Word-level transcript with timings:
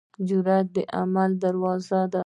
جرئت 0.27 0.67
د 0.75 0.77
عمل 0.99 1.31
دروازه 1.43 2.01
ده. 2.13 2.19